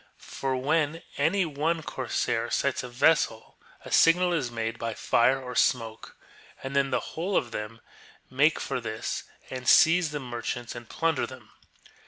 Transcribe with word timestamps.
For 0.17 0.55
when 0.57 1.03
any 1.19 1.45
one 1.45 1.83
cor 1.83 2.09
sair 2.09 2.49
sights 2.49 2.81
a 2.81 2.89
vessel 2.89 3.59
a 3.85 3.91
signal 3.91 4.33
is 4.33 4.49
made 4.49 4.79
by 4.79 4.95
fire 4.95 5.39
or 5.39 5.53
smoke, 5.53 6.17
and 6.63 6.75
then 6.75 6.89
the 6.89 7.13
whole 7.13 7.37
of 7.37 7.51
them 7.51 7.81
make 8.27 8.59
for 8.59 8.81
this, 8.81 9.25
and 9.51 9.69
seize 9.69 10.09
the 10.09 10.19
mer 10.19 10.41
chants 10.41 10.73
and 10.73 10.89
plunder 10.89 11.27
them. 11.27 11.51